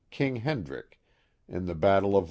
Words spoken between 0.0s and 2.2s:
King Hendriek, in the battle of I.